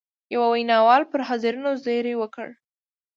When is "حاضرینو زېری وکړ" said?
1.27-2.47